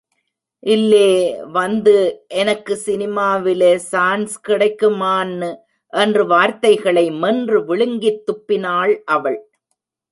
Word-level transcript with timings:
இல்லே... 0.63 1.09
வந்து... 1.51 1.93
எனக்கு 2.27 2.73
சினிமாவிலே 2.85 3.75
சான்ஸ் 3.91 4.41
கிடைக்குமான்னு.......... 4.47 5.51
என்று 5.93 6.25
வார்த்தைகளை 6.27 7.11
மென்று 7.11 7.65
விழுங்கித் 7.65 8.23
துப்பினாள் 8.27 8.95
அவள். 9.05 9.39